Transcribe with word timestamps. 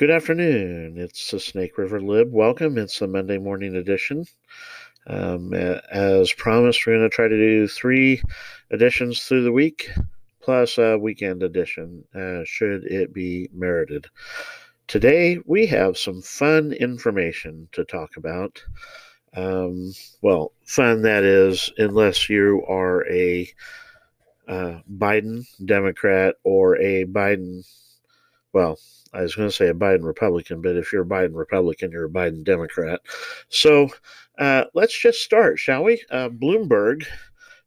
Good 0.00 0.10
afternoon. 0.10 0.96
It's 0.96 1.30
the 1.30 1.38
Snake 1.38 1.76
River 1.76 2.00
Lib. 2.00 2.32
Welcome. 2.32 2.78
It's 2.78 3.00
the 3.00 3.06
Monday 3.06 3.36
morning 3.36 3.76
edition. 3.76 4.24
Um, 5.06 5.52
as 5.52 6.32
promised, 6.32 6.86
we're 6.86 6.96
going 6.96 7.10
to 7.10 7.14
try 7.14 7.28
to 7.28 7.36
do 7.36 7.68
three 7.68 8.22
editions 8.70 9.22
through 9.22 9.44
the 9.44 9.52
week, 9.52 9.90
plus 10.40 10.78
a 10.78 10.96
weekend 10.96 11.42
edition, 11.42 12.02
uh, 12.14 12.44
should 12.46 12.84
it 12.84 13.12
be 13.12 13.50
merited. 13.52 14.06
Today, 14.86 15.38
we 15.44 15.66
have 15.66 15.98
some 15.98 16.22
fun 16.22 16.72
information 16.72 17.68
to 17.72 17.84
talk 17.84 18.16
about. 18.16 18.64
Um, 19.36 19.92
well, 20.22 20.52
fun 20.64 21.02
that 21.02 21.24
is, 21.24 21.70
unless 21.76 22.30
you 22.30 22.64
are 22.66 23.06
a 23.06 23.52
uh, 24.48 24.78
Biden 24.90 25.44
Democrat 25.62 26.36
or 26.42 26.78
a 26.78 27.04
Biden, 27.04 27.66
well, 28.54 28.78
I 29.12 29.22
was 29.22 29.34
going 29.34 29.48
to 29.48 29.54
say 29.54 29.68
a 29.68 29.74
Biden 29.74 30.04
Republican, 30.04 30.62
but 30.62 30.76
if 30.76 30.92
you're 30.92 31.02
a 31.02 31.06
Biden 31.06 31.34
Republican, 31.34 31.90
you're 31.90 32.06
a 32.06 32.10
Biden 32.10 32.44
Democrat. 32.44 33.00
So 33.48 33.88
uh, 34.38 34.64
let's 34.74 34.98
just 34.98 35.20
start, 35.22 35.58
shall 35.58 35.84
we? 35.84 36.02
Uh, 36.10 36.28
Bloomberg, 36.28 37.06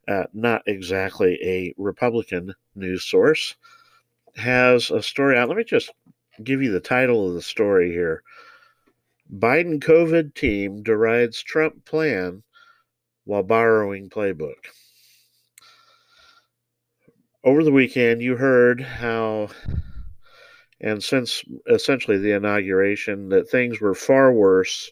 uh, 0.07 0.25
not 0.33 0.63
exactly 0.67 1.37
a 1.43 1.73
Republican 1.77 2.53
news 2.75 3.03
source, 3.03 3.55
has 4.35 4.89
a 4.89 5.03
story 5.03 5.37
out. 5.37 5.49
Let 5.49 5.57
me 5.57 5.63
just 5.63 5.91
give 6.43 6.61
you 6.61 6.71
the 6.71 6.79
title 6.79 7.27
of 7.27 7.35
the 7.35 7.41
story 7.41 7.91
here 7.91 8.23
Biden 9.31 9.79
COVID 9.79 10.35
team 10.35 10.83
derides 10.83 11.41
Trump 11.41 11.85
plan 11.85 12.43
while 13.25 13.43
borrowing 13.43 14.09
playbook. 14.09 14.69
Over 17.43 17.63
the 17.63 17.71
weekend, 17.71 18.21
you 18.21 18.35
heard 18.35 18.81
how 18.81 19.49
and 20.83 21.01
since 21.01 21.43
essentially 21.67 22.17
the 22.17 22.33
inauguration, 22.33 23.29
that 23.29 23.49
things 23.49 23.79
were 23.79 23.95
far 23.95 24.33
worse 24.33 24.91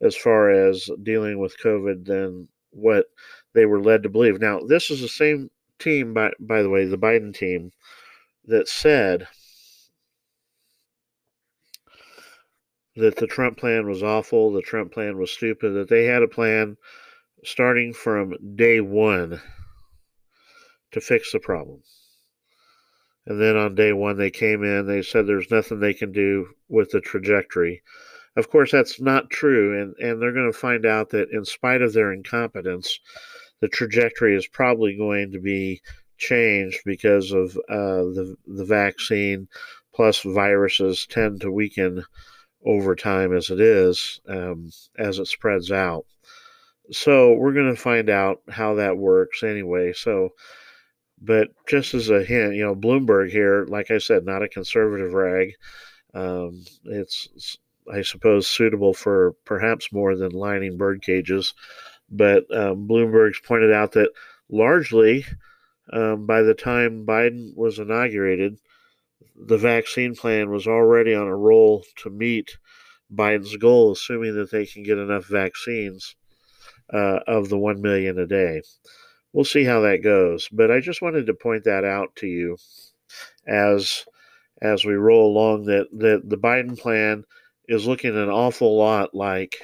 as 0.00 0.16
far 0.16 0.50
as 0.50 0.88
dealing 1.02 1.38
with 1.38 1.60
COVID 1.62 2.06
than 2.06 2.48
what 2.70 3.06
they 3.52 3.66
were 3.66 3.80
led 3.80 4.02
to 4.02 4.08
believe. 4.08 4.40
Now, 4.40 4.60
this 4.60 4.90
is 4.90 5.02
the 5.02 5.08
same 5.08 5.50
team, 5.78 6.14
by, 6.14 6.30
by 6.40 6.62
the 6.62 6.70
way, 6.70 6.86
the 6.86 6.96
Biden 6.96 7.34
team, 7.34 7.70
that 8.46 8.66
said 8.66 9.28
that 12.96 13.16
the 13.16 13.26
Trump 13.26 13.58
plan 13.58 13.86
was 13.86 14.02
awful, 14.02 14.50
the 14.50 14.62
Trump 14.62 14.92
plan 14.92 15.18
was 15.18 15.30
stupid, 15.30 15.72
that 15.72 15.90
they 15.90 16.06
had 16.06 16.22
a 16.22 16.28
plan 16.28 16.78
starting 17.44 17.92
from 17.92 18.34
day 18.56 18.80
one 18.80 19.40
to 20.92 21.00
fix 21.00 21.32
the 21.32 21.40
problem. 21.40 21.82
And 23.26 23.40
then 23.40 23.56
on 23.56 23.74
day 23.74 23.92
one, 23.92 24.16
they 24.16 24.30
came 24.30 24.62
in, 24.62 24.86
they 24.86 25.02
said 25.02 25.26
there's 25.26 25.50
nothing 25.50 25.80
they 25.80 25.94
can 25.94 26.12
do 26.12 26.48
with 26.68 26.90
the 26.90 27.00
trajectory. 27.00 27.82
Of 28.36 28.50
course, 28.50 28.70
that's 28.70 29.00
not 29.00 29.30
true, 29.30 29.80
and, 29.80 29.94
and 29.98 30.20
they're 30.20 30.32
going 30.32 30.52
to 30.52 30.58
find 30.58 30.84
out 30.86 31.10
that 31.10 31.30
in 31.30 31.44
spite 31.44 31.82
of 31.82 31.92
their 31.92 32.12
incompetence, 32.12 33.00
the 33.60 33.68
trajectory 33.68 34.36
is 34.36 34.46
probably 34.46 34.96
going 34.96 35.32
to 35.32 35.40
be 35.40 35.80
changed 36.18 36.80
because 36.84 37.32
of 37.32 37.56
uh, 37.68 38.04
the, 38.14 38.36
the 38.46 38.64
vaccine, 38.64 39.48
plus 39.94 40.20
viruses 40.20 41.06
tend 41.06 41.40
to 41.40 41.50
weaken 41.50 42.04
over 42.64 42.94
time 42.94 43.34
as 43.34 43.50
it 43.50 43.60
is, 43.60 44.20
um, 44.28 44.70
as 44.98 45.18
it 45.18 45.26
spreads 45.26 45.72
out. 45.72 46.04
So 46.90 47.32
we're 47.32 47.54
going 47.54 47.74
to 47.74 47.80
find 47.80 48.10
out 48.10 48.42
how 48.48 48.74
that 48.74 48.98
works 48.98 49.42
anyway. 49.42 49.92
So 49.94 50.30
but 51.20 51.48
just 51.66 51.94
as 51.94 52.10
a 52.10 52.22
hint, 52.22 52.54
you 52.54 52.62
know, 52.62 52.74
Bloomberg 52.74 53.30
here, 53.30 53.64
like 53.68 53.90
I 53.90 53.98
said, 53.98 54.24
not 54.24 54.42
a 54.42 54.48
conservative 54.48 55.14
rag. 55.14 55.54
Um, 56.14 56.64
it's, 56.84 57.56
I 57.92 58.02
suppose, 58.02 58.46
suitable 58.46 58.92
for 58.92 59.32
perhaps 59.44 59.92
more 59.92 60.14
than 60.16 60.32
lining 60.32 60.76
bird 60.76 61.02
cages. 61.02 61.54
But 62.10 62.44
um, 62.54 62.86
Bloomberg's 62.86 63.40
pointed 63.40 63.72
out 63.72 63.92
that 63.92 64.10
largely, 64.48 65.24
um, 65.92 66.26
by 66.26 66.42
the 66.42 66.54
time 66.54 67.06
Biden 67.06 67.56
was 67.56 67.78
inaugurated, 67.78 68.58
the 69.34 69.58
vaccine 69.58 70.14
plan 70.14 70.50
was 70.50 70.66
already 70.66 71.14
on 71.14 71.26
a 71.26 71.36
roll 71.36 71.84
to 71.96 72.10
meet 72.10 72.58
Biden's 73.12 73.56
goal, 73.56 73.92
assuming 73.92 74.34
that 74.34 74.50
they 74.50 74.66
can 74.66 74.82
get 74.82 74.98
enough 74.98 75.26
vaccines 75.26 76.14
uh, 76.92 77.20
of 77.26 77.48
the 77.48 77.58
1 77.58 77.80
million 77.80 78.18
a 78.18 78.26
day 78.26 78.62
we'll 79.32 79.44
see 79.44 79.64
how 79.64 79.80
that 79.80 80.02
goes. 80.02 80.48
But 80.50 80.70
I 80.70 80.80
just 80.80 81.02
wanted 81.02 81.26
to 81.26 81.34
point 81.34 81.64
that 81.64 81.84
out 81.84 82.14
to 82.16 82.26
you 82.26 82.56
as 83.46 84.04
as 84.62 84.84
we 84.84 84.94
roll 84.94 85.30
along 85.30 85.64
that 85.66 85.88
that 85.92 86.28
the 86.28 86.38
Biden 86.38 86.78
plan 86.78 87.24
is 87.68 87.86
looking 87.86 88.16
an 88.16 88.30
awful 88.30 88.76
lot 88.76 89.14
like 89.14 89.56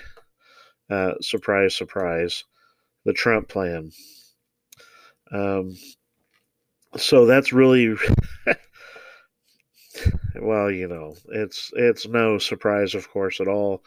uh, 0.91 1.15
surprise, 1.21 1.75
surprise, 1.75 2.45
the 3.05 3.13
Trump 3.13 3.49
plan. 3.49 3.93
Um, 5.33 5.77
so 6.97 7.25
that's 7.25 7.53
really 7.53 7.97
well, 10.41 10.71
you 10.71 10.89
know, 10.89 11.15
it's 11.29 11.71
it's 11.75 12.07
no 12.07 12.39
surprise, 12.39 12.95
of 12.95 13.09
course, 13.11 13.41
at 13.41 13.49
all 13.49 13.83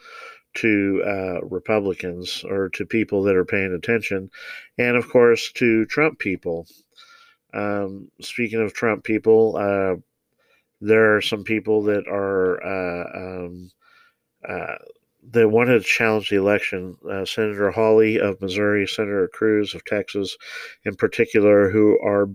to 0.56 1.02
uh, 1.06 1.46
Republicans 1.46 2.44
or 2.48 2.68
to 2.70 2.84
people 2.86 3.22
that 3.22 3.36
are 3.36 3.44
paying 3.44 3.74
attention, 3.74 4.30
and 4.78 4.96
of 4.96 5.08
course 5.08 5.52
to 5.52 5.84
Trump 5.86 6.18
people. 6.18 6.66
Um, 7.54 8.10
speaking 8.20 8.60
of 8.60 8.74
Trump 8.74 9.04
people, 9.04 9.56
uh, 9.56 9.96
there 10.80 11.16
are 11.16 11.22
some 11.22 11.44
people 11.44 11.82
that 11.84 12.06
are 12.06 12.62
uh, 12.62 13.18
um, 13.18 13.70
uh, 14.46 14.76
that 15.32 15.48
wanted 15.48 15.82
to 15.82 15.88
challenge 15.88 16.30
the 16.30 16.36
election. 16.36 16.96
Uh, 17.08 17.24
Senator 17.24 17.70
Hawley 17.70 18.18
of 18.18 18.40
Missouri, 18.40 18.86
Senator 18.86 19.28
Cruz 19.28 19.74
of 19.74 19.84
Texas, 19.84 20.36
in 20.84 20.94
particular, 20.94 21.70
who 21.70 21.98
are 22.00 22.28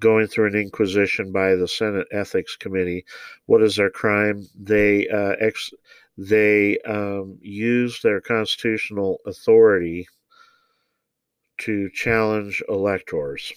going 0.00 0.26
through 0.26 0.48
an 0.48 0.56
inquisition 0.56 1.30
by 1.30 1.54
the 1.54 1.68
Senate 1.68 2.06
Ethics 2.12 2.56
Committee. 2.56 3.04
What 3.46 3.62
is 3.62 3.76
their 3.76 3.90
crime? 3.90 4.46
They 4.58 5.08
uh, 5.08 5.36
ex 5.40 5.70
they 6.16 6.78
um, 6.80 7.38
use 7.40 8.00
their 8.02 8.20
constitutional 8.20 9.18
authority 9.26 10.06
to 11.58 11.90
challenge 11.90 12.62
electors. 12.68 13.52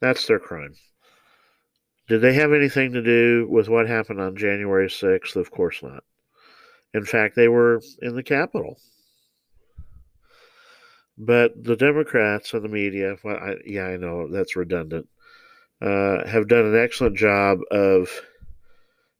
That's 0.00 0.26
their 0.26 0.40
crime. 0.40 0.74
Did 2.08 2.20
they 2.20 2.34
have 2.34 2.52
anything 2.52 2.92
to 2.92 3.02
do 3.02 3.46
with 3.48 3.68
what 3.68 3.86
happened 3.86 4.20
on 4.20 4.36
January 4.36 4.88
6th? 4.88 5.36
Of 5.36 5.50
course 5.50 5.82
not. 5.82 6.02
In 6.92 7.04
fact, 7.04 7.36
they 7.36 7.48
were 7.48 7.80
in 8.00 8.16
the 8.16 8.22
Capitol. 8.22 8.78
But 11.16 11.62
the 11.62 11.76
Democrats 11.76 12.52
and 12.52 12.64
the 12.64 12.68
media, 12.68 13.16
well, 13.22 13.36
I, 13.36 13.56
yeah, 13.64 13.84
I 13.84 13.96
know 13.96 14.28
that's 14.28 14.56
redundant. 14.56 15.08
Uh, 15.82 16.24
have 16.28 16.46
done 16.46 16.64
an 16.64 16.76
excellent 16.76 17.16
job 17.16 17.58
of 17.72 18.08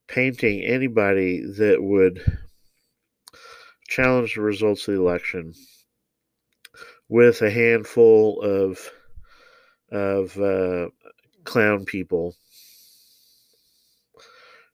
painting 0.07 0.63
anybody 0.63 1.43
that 1.45 1.83
would 1.83 2.23
challenge 3.89 4.37
the 4.37 4.41
results 4.41 4.87
of 4.87 4.95
the 4.95 5.01
election 5.01 5.53
with 7.09 7.43
a 7.43 7.51
handful 7.51 8.41
of 8.43 8.79
of 9.91 10.39
uh, 10.39 10.89
clown 11.43 11.85
people 11.85 12.37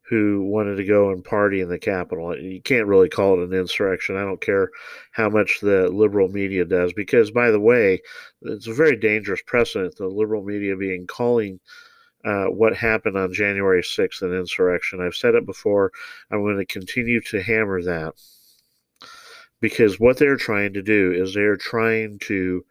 who 0.09 0.43
wanted 0.45 0.77
to 0.77 0.85
go 0.85 1.11
and 1.11 1.23
party 1.23 1.61
in 1.61 1.69
the 1.69 1.79
Capitol. 1.79 2.37
You 2.39 2.63
can't 2.63 2.87
really 2.87 3.09
call 3.09 3.35
it 3.35 3.49
an 3.49 3.53
insurrection. 3.53 4.17
I 4.17 4.23
don't 4.23 4.41
care 4.41 4.71
how 5.13 5.29
much 5.29 5.61
the 5.61 5.89
liberal 5.89 6.29
media 6.29 6.65
does, 6.65 6.93
because, 6.95 7.31
by 7.31 7.51
the 7.51 7.61
way, 7.61 8.01
it's 8.43 8.67
a 8.67 8.75
very 8.75 8.97
dangerous 8.97 9.43
precedent, 9.47 9.97
the 9.97 10.07
liberal 10.07 10.43
media 10.43 10.77
being 10.77 11.07
calling 11.07 11.61
uh, 12.25 12.47
what 12.47 12.75
happened 12.75 13.17
on 13.17 13.33
January 13.33 13.83
6th 13.83 14.23
an 14.23 14.35
insurrection. 14.35 15.01
I've 15.01 15.15
said 15.15 15.35
it 15.35 15.47
before. 15.47 15.93
I'm 16.31 16.43
going 16.43 16.59
to 16.59 16.67
continue 16.67 17.21
to 17.23 17.43
hammer 17.43 17.83
that 17.83 18.15
because 19.61 20.01
what 20.01 20.19
they're 20.19 20.37
trying 20.37 20.73
to 20.75 20.83
do 20.83 21.13
is 21.13 21.35
they're 21.35 21.57
trying 21.57 22.19
to 22.21 22.65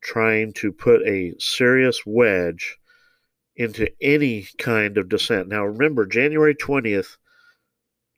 trying 0.00 0.52
to 0.52 0.72
put 0.72 1.02
a 1.06 1.34
serious 1.38 2.06
wedge 2.06 2.78
into 3.58 3.90
any 4.00 4.46
kind 4.58 4.96
of 4.96 5.08
dissent. 5.08 5.48
Now, 5.48 5.66
remember, 5.66 6.06
January 6.06 6.54
20th, 6.54 7.16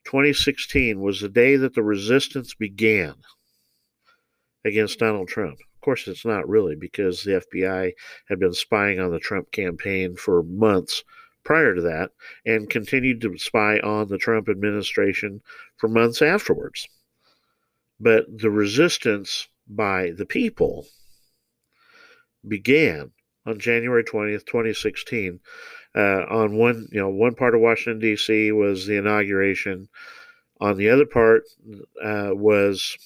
2016 0.05 1.01
was 1.01 1.19
the 1.19 1.29
day 1.29 1.55
that 1.55 1.73
the 1.73 1.83
resistance 1.83 2.53
began 2.53 3.15
against 4.63 4.99
Donald 4.99 5.27
Trump. 5.27 5.59
Of 5.59 5.81
course, 5.81 6.07
it's 6.07 6.25
not 6.25 6.47
really 6.47 6.75
because 6.75 7.23
the 7.23 7.43
FBI 7.53 7.91
had 8.29 8.39
been 8.39 8.53
spying 8.53 8.99
on 8.99 9.09
the 9.09 9.19
Trump 9.19 9.51
campaign 9.51 10.15
for 10.15 10.43
months 10.43 11.03
prior 11.43 11.73
to 11.73 11.81
that 11.81 12.11
and 12.45 12.69
continued 12.69 13.19
to 13.21 13.35
spy 13.39 13.79
on 13.79 14.09
the 14.09 14.19
Trump 14.19 14.47
administration 14.47 15.41
for 15.77 15.87
months 15.89 16.21
afterwards. 16.21 16.87
But 17.99 18.25
the 18.29 18.51
resistance 18.51 19.47
by 19.67 20.11
the 20.11 20.25
people 20.25 20.85
began 22.47 23.11
on 23.45 23.59
January 23.59 24.03
20th, 24.03 24.45
2016. 24.45 25.39
Uh, 25.93 26.23
on 26.29 26.55
one, 26.55 26.87
you 26.91 26.99
know, 26.99 27.09
one 27.09 27.35
part 27.35 27.53
of 27.53 27.61
Washington 27.61 27.99
D.C. 27.99 28.51
was 28.51 28.85
the 28.85 28.97
inauguration. 28.97 29.89
On 30.61 30.77
the 30.77 30.89
other 30.89 31.05
part 31.05 31.43
uh, 32.03 32.29
was 32.31 32.97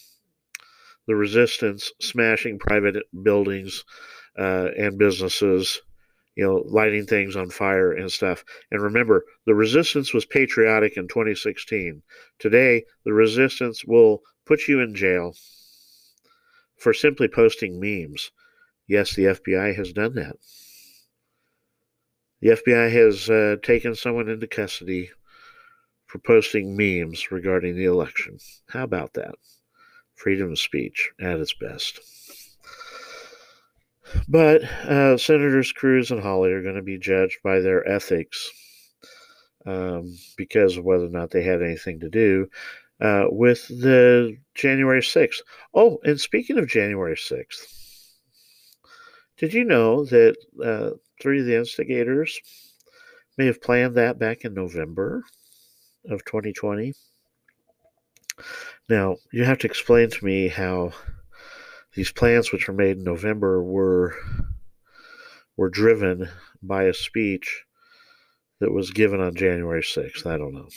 the 1.08 1.16
resistance 1.16 1.92
smashing 2.00 2.60
private 2.60 2.98
buildings 3.24 3.84
uh, 4.38 4.70
and 4.78 4.98
businesses, 4.98 5.82
you 6.36 6.44
know, 6.44 6.64
lighting 6.68 7.06
things 7.06 7.36
on 7.36 7.50
fire 7.50 7.92
and 7.94 8.12
stuff. 8.12 8.44
And 8.72 8.82
remember, 8.82 9.24
the 9.46 9.56
resistance 9.56 10.14
was 10.14 10.26
patriotic 10.26 10.98
in 10.98 11.08
2016. 11.08 12.02
Today, 12.40 12.84
the 13.06 13.14
resistance 13.14 13.86
will 13.86 14.22
put 14.46 14.68
you 14.68 14.82
in 14.82 14.94
jail 14.94 15.34
for 16.78 16.94
simply 16.94 17.28
posting 17.28 17.80
memes. 17.80 18.32
Yes, 18.88 19.16
the 19.16 19.26
FBI 19.26 19.76
has 19.76 19.94
done 19.94 20.16
that. 20.16 20.38
The 22.42 22.50
FBI 22.50 22.92
has 22.92 23.30
uh, 23.30 23.56
taken 23.64 23.96
someone 23.96 24.30
into 24.30 24.48
custody 24.48 25.10
for 26.06 26.20
posting 26.20 26.78
memes 26.78 27.32
regarding 27.32 27.76
the 27.76 27.86
election. 27.86 28.38
How 28.70 28.84
about 28.84 29.14
that? 29.14 29.36
Freedom 30.16 30.52
of 30.52 30.60
speech 30.60 31.12
at 31.20 31.40
its 31.40 31.54
best. 31.54 32.00
But 34.28 34.64
uh, 34.64 35.18
Senators 35.18 35.72
Cruz 35.72 36.12
and 36.12 36.22
Hawley 36.22 36.52
are 36.52 36.62
going 36.62 36.76
to 36.76 36.84
be 36.84 37.00
judged 37.00 37.40
by 37.44 37.60
their 37.60 37.88
ethics 37.88 38.52
um, 39.66 40.16
because 40.38 40.78
of 40.78 40.86
whether 40.86 41.06
or 41.06 41.10
not 41.10 41.32
they 41.32 41.44
had 41.44 41.62
anything 41.62 42.00
to 42.02 42.10
do 42.10 42.48
uh, 43.02 43.26
with 43.30 43.68
the 43.68 44.38
January 44.54 45.02
6th. 45.02 45.42
Oh, 45.74 46.00
and 46.04 46.22
speaking 46.22 46.60
of 46.60 46.68
January 46.68 47.16
6th, 47.16 47.85
did 49.38 49.54
you 49.54 49.66
know 49.66 50.06
that 50.06 50.36
uh, 50.64 50.92
three 51.22 51.42
of 51.42 51.46
the 51.46 51.58
instigators 51.58 52.40
may 53.38 53.46
have 53.46 53.62
planned 53.62 53.96
that 53.96 54.18
back 54.18 54.46
in 54.46 54.54
November 54.54 55.24
of 56.10 56.24
2020? 56.26 56.94
Now, 58.90 59.18
you 59.32 59.44
have 59.46 59.60
to 59.60 59.68
explain 59.68 60.10
to 60.10 60.26
me 60.26 60.48
how 60.48 60.92
these 61.96 62.12
plans, 62.12 62.52
which 62.52 62.68
were 62.68 62.74
made 62.74 62.98
in 62.98 63.04
November, 63.04 63.64
were 63.64 64.16
were 65.58 65.70
driven 65.70 66.30
by 66.62 66.84
a 66.84 66.94
speech 66.94 67.64
that 68.60 68.72
was 68.72 68.92
given 68.92 69.22
on 69.22 69.36
January 69.36 69.82
6th. 69.82 70.26
I 70.26 70.38
don't 70.38 70.54
know. 70.54 70.68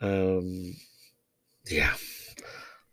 Um, 0.00 0.74
yeah. 1.66 1.94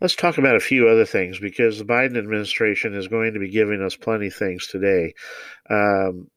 Let's 0.01 0.15
talk 0.15 0.37
about 0.37 0.57
a 0.57 0.61
few 0.61 0.89
other 0.89 1.05
things 1.05 1.39
because 1.39 1.77
the 1.77 1.85
Biden 1.85 2.17
administration 2.17 2.93
is 2.95 3.07
going 3.07 3.33
to 3.33 3.39
be 3.39 3.49
giving 3.49 3.81
us 3.81 3.95
plenty 3.95 4.27
of 4.27 4.35
things 4.35 4.67
today. 4.67 5.13
Um, 5.69 6.29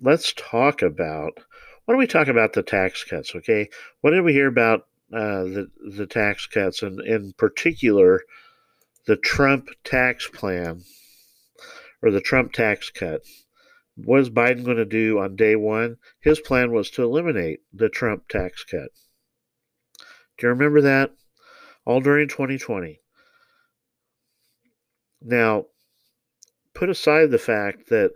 let's 0.00 0.32
talk 0.32 0.82
about 0.82 1.38
why 1.84 1.92
don't 1.92 1.98
we 1.98 2.06
talk 2.06 2.28
about 2.28 2.52
the 2.52 2.62
tax 2.62 3.04
cuts? 3.04 3.34
Okay, 3.34 3.68
what 4.00 4.10
did 4.10 4.22
we 4.22 4.32
hear 4.32 4.48
about 4.48 4.80
uh, 5.12 5.44
the 5.44 5.70
the 5.96 6.06
tax 6.06 6.46
cuts 6.46 6.82
and 6.82 7.00
in 7.00 7.32
particular 7.36 8.22
the 9.06 9.16
Trump 9.16 9.68
tax 9.84 10.28
plan 10.28 10.82
or 12.02 12.10
the 12.10 12.20
Trump 12.20 12.52
tax 12.52 12.90
cut? 12.90 13.22
What 13.94 14.20
is 14.20 14.30
Biden 14.30 14.64
going 14.64 14.76
to 14.76 14.84
do 14.84 15.18
on 15.20 15.36
day 15.36 15.56
one? 15.56 15.98
His 16.20 16.40
plan 16.40 16.72
was 16.72 16.90
to 16.90 17.02
eliminate 17.02 17.60
the 17.72 17.88
Trump 17.88 18.28
tax 18.28 18.64
cut. 18.64 18.90
Do 20.38 20.46
you 20.46 20.48
remember 20.48 20.80
that? 20.80 21.12
All 21.84 22.00
during 22.00 22.28
2020. 22.28 23.00
Now, 25.22 25.66
put 26.74 26.88
aside 26.88 27.30
the 27.30 27.38
fact 27.38 27.88
that 27.90 28.12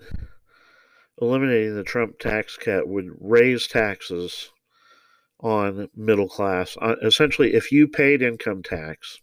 eliminating 1.20 1.75
the 1.75 1.82
Trump 1.82 2.19
tax 2.19 2.56
cut 2.56 2.88
would 2.88 3.11
raise 3.20 3.66
taxes 3.66 4.50
on 5.40 5.88
middle 5.94 6.28
class. 6.28 6.76
Uh, 6.81 6.96
essentially, 7.02 7.55
if 7.55 7.70
you 7.70 7.87
paid 7.87 8.22
income 8.22 8.62
tax, 8.62 9.19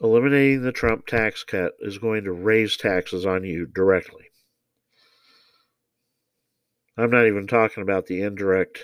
eliminating 0.00 0.62
the 0.62 0.72
Trump 0.72 1.06
tax 1.06 1.44
cut 1.44 1.72
is 1.80 1.98
going 1.98 2.24
to 2.24 2.32
raise 2.32 2.76
taxes 2.76 3.26
on 3.26 3.44
you 3.44 3.66
directly. 3.66 4.26
I'm 6.96 7.10
not 7.10 7.26
even 7.26 7.46
talking 7.46 7.82
about 7.82 8.06
the 8.06 8.22
indirect 8.22 8.82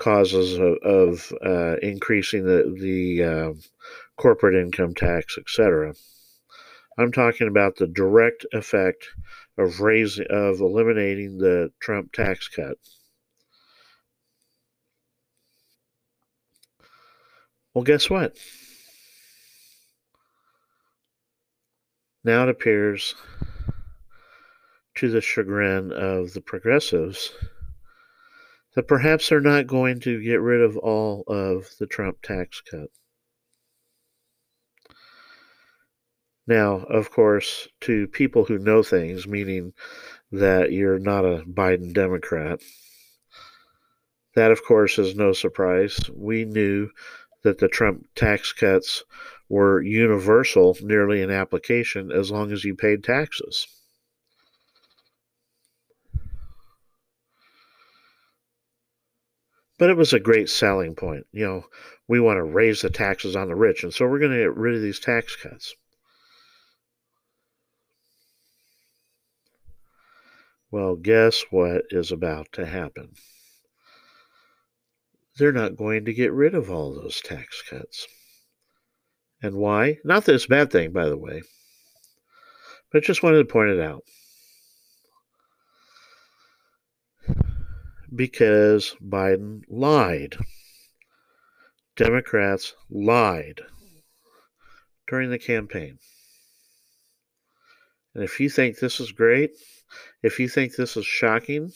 causes 0.00 0.58
of, 0.58 0.78
of 0.82 1.32
uh, 1.44 1.76
increasing 1.82 2.44
the 2.44 2.74
the 2.80 3.22
uh, 3.22 3.52
corporate 4.16 4.54
income 4.54 4.94
tax, 4.94 5.38
etc. 5.38 5.94
I'm 6.98 7.12
talking 7.12 7.46
about 7.46 7.76
the 7.76 7.86
direct 7.86 8.44
effect 8.52 9.06
of 9.56 9.80
raising 9.80 10.26
of 10.30 10.60
eliminating 10.60 11.38
the 11.38 11.70
Trump 11.80 12.12
tax 12.12 12.48
cut. 12.48 12.76
Well, 17.74 17.84
guess 17.84 18.10
what? 18.10 18.36
Now 22.24 22.42
it 22.42 22.48
appears 22.48 23.14
to 24.96 25.10
the 25.10 25.20
chagrin 25.20 25.92
of 25.92 26.32
the 26.34 26.40
progressives 26.40 27.32
that 28.74 28.88
perhaps 28.88 29.28
they're 29.28 29.40
not 29.40 29.66
going 29.66 30.00
to 30.00 30.22
get 30.22 30.40
rid 30.40 30.60
of 30.60 30.76
all 30.76 31.24
of 31.26 31.68
the 31.78 31.86
Trump 31.86 32.22
tax 32.22 32.60
cut. 32.60 32.88
Now, 36.46 36.84
of 36.88 37.10
course, 37.10 37.68
to 37.82 38.08
people 38.08 38.44
who 38.44 38.58
know 38.58 38.82
things, 38.82 39.26
meaning 39.26 39.72
that 40.32 40.72
you're 40.72 40.98
not 40.98 41.24
a 41.24 41.44
Biden 41.46 41.92
Democrat, 41.92 42.60
that, 44.34 44.50
of 44.50 44.64
course, 44.64 44.98
is 44.98 45.14
no 45.14 45.32
surprise. 45.32 45.98
We 46.12 46.44
knew 46.44 46.90
that 47.42 47.58
the 47.58 47.68
Trump 47.68 48.06
tax 48.14 48.52
cuts 48.52 49.02
were 49.48 49.82
universal, 49.82 50.76
nearly 50.80 51.22
in 51.22 51.30
application, 51.30 52.12
as 52.12 52.30
long 52.30 52.52
as 52.52 52.64
you 52.64 52.74
paid 52.74 53.02
taxes. 53.02 53.66
But 59.80 59.88
it 59.88 59.96
was 59.96 60.12
a 60.12 60.20
great 60.20 60.50
selling 60.50 60.94
point. 60.94 61.26
You 61.32 61.46
know, 61.46 61.64
we 62.06 62.20
want 62.20 62.36
to 62.36 62.42
raise 62.42 62.82
the 62.82 62.90
taxes 62.90 63.34
on 63.34 63.48
the 63.48 63.56
rich, 63.56 63.82
and 63.82 63.94
so 63.94 64.06
we're 64.06 64.18
going 64.18 64.32
to 64.32 64.36
get 64.36 64.54
rid 64.54 64.74
of 64.74 64.82
these 64.82 65.00
tax 65.00 65.34
cuts. 65.36 65.74
Well, 70.70 70.96
guess 70.96 71.46
what 71.48 71.84
is 71.88 72.12
about 72.12 72.52
to 72.52 72.66
happen? 72.66 73.12
They're 75.38 75.50
not 75.50 75.78
going 75.78 76.04
to 76.04 76.12
get 76.12 76.34
rid 76.34 76.54
of 76.54 76.70
all 76.70 76.94
those 76.94 77.22
tax 77.22 77.62
cuts. 77.62 78.06
And 79.42 79.54
why? 79.54 79.96
Not 80.04 80.26
that 80.26 80.34
it's 80.34 80.44
a 80.44 80.48
bad 80.48 80.70
thing, 80.70 80.92
by 80.92 81.08
the 81.08 81.16
way, 81.16 81.40
but 82.92 83.02
just 83.02 83.22
wanted 83.22 83.38
to 83.38 83.50
point 83.50 83.70
it 83.70 83.80
out. 83.80 84.04
Because 88.14 88.96
Biden 89.02 89.62
lied. 89.68 90.36
Democrats 91.96 92.74
lied 92.88 93.60
during 95.06 95.30
the 95.30 95.38
campaign. 95.38 95.98
And 98.14 98.24
if 98.24 98.40
you 98.40 98.48
think 98.48 98.78
this 98.78 99.00
is 99.00 99.12
great, 99.12 99.50
if 100.22 100.40
you 100.40 100.48
think 100.48 100.74
this 100.74 100.96
is 100.96 101.06
shocking, 101.06 101.72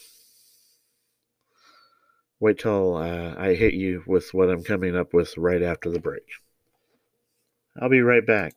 wait 2.40 2.58
till 2.58 2.96
uh, 2.96 3.34
I 3.38 3.54
hit 3.54 3.74
you 3.74 4.02
with 4.06 4.32
what 4.34 4.50
I'm 4.50 4.64
coming 4.64 4.96
up 4.96 5.14
with 5.14 5.36
right 5.36 5.62
after 5.62 5.90
the 5.90 6.00
break. 6.00 6.24
I'll 7.80 7.88
be 7.88 8.00
right 8.00 8.26
back. 8.26 8.54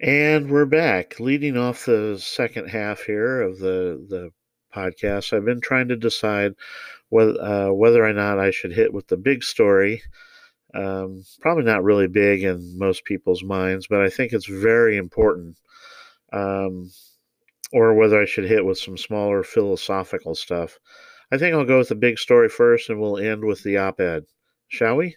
And 0.00 0.50
we're 0.50 0.66
back, 0.66 1.20
leading 1.20 1.56
off 1.56 1.84
the 1.84 2.18
second 2.18 2.68
half 2.68 3.02
here 3.02 3.42
of 3.42 3.58
the, 3.58 4.04
the 4.08 4.30
podcast. 4.70 5.32
I've 5.32 5.44
been 5.44 5.60
trying 5.60 5.88
to 5.88 5.96
decide 5.96 6.54
whether 7.08 7.40
uh, 7.40 7.72
whether 7.72 8.04
or 8.04 8.12
not 8.12 8.38
I 8.38 8.50
should 8.50 8.72
hit 8.72 8.92
with 8.92 9.08
the 9.08 9.16
big 9.16 9.42
story. 9.42 10.02
Um, 10.74 11.24
probably 11.40 11.64
not 11.64 11.82
really 11.82 12.06
big 12.06 12.44
in 12.44 12.78
most 12.78 13.04
people's 13.04 13.42
minds, 13.42 13.88
but 13.88 14.00
I 14.00 14.08
think 14.08 14.32
it's 14.32 14.46
very 14.46 14.96
important. 14.96 15.58
Um, 16.32 16.90
or 17.72 17.94
whether 17.94 18.20
I 18.20 18.24
should 18.24 18.44
hit 18.44 18.64
with 18.64 18.78
some 18.78 18.96
smaller 18.96 19.42
philosophical 19.42 20.34
stuff. 20.34 20.78
I 21.32 21.38
think 21.38 21.54
I'll 21.54 21.64
go 21.64 21.78
with 21.78 21.88
the 21.88 21.94
big 21.94 22.18
story 22.18 22.48
first, 22.48 22.90
and 22.90 23.00
we'll 23.00 23.18
end 23.18 23.44
with 23.44 23.62
the 23.62 23.76
op-ed, 23.78 24.24
shall 24.68 24.96
we? 24.96 25.16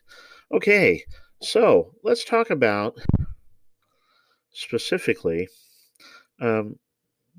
Okay, 0.52 1.04
so 1.42 1.94
let's 2.04 2.24
talk 2.24 2.52
about 2.52 2.96
specifically 4.52 5.48
um, 6.40 6.76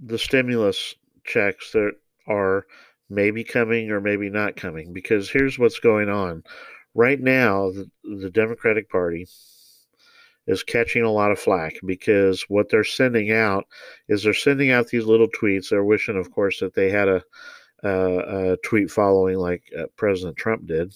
the 0.03 0.19
stimulus 0.19 0.97
checks 1.25 1.71
that 1.73 1.93
are 2.27 2.67
maybe 3.11 3.45
coming 3.45 3.91
or 3.91 4.01
maybe 4.01 4.31
not 4.31 4.57
coming 4.57 4.93
because 4.93 5.31
here's 5.31 5.59
what's 5.59 5.79
going 5.79 6.09
on 6.09 6.43
right 6.95 7.21
now 7.21 7.71
the, 7.71 7.89
the 8.21 8.31
democratic 8.31 8.89
party 8.89 9.27
is 10.47 10.63
catching 10.63 11.03
a 11.03 11.11
lot 11.11 11.31
of 11.31 11.39
flack 11.39 11.75
because 11.85 12.45
what 12.49 12.69
they're 12.69 12.85
sending 12.85 13.33
out 13.33 13.67
is 14.09 14.23
they're 14.23 14.35
sending 14.35 14.71
out 14.71 14.89
these 14.89 15.07
little 15.07 15.29
tweets. 15.29 15.71
They're 15.71 15.85
wishing, 15.85 16.19
of 16.19 16.31
course, 16.31 16.61
that 16.61 16.75
they 16.75 16.91
had 16.91 17.09
a, 17.09 17.23
a, 17.83 18.53
a 18.53 18.57
tweet 18.59 18.91
following 18.91 19.39
like 19.39 19.63
uh, 19.79 19.85
President 19.97 20.37
Trump 20.37 20.67
did. 20.67 20.95